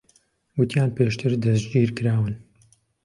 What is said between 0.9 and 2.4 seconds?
پێشتر دەستگیر کراون.